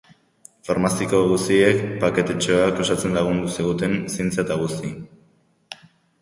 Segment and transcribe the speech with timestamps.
[0.67, 4.91] Farmaziko guziek paketetxoak osatzen lagundu ziguten, zinta eta guzi.